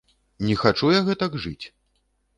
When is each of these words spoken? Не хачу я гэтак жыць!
Не 0.47 0.55
хачу 0.61 0.89
я 0.95 1.03
гэтак 1.11 1.39
жыць! 1.47 1.65